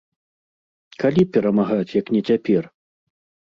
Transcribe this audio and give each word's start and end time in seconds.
Калі 1.03 1.21
перамагаць, 1.37 1.95
як 2.01 2.13
не 2.17 2.21
цяпер? 2.33 2.63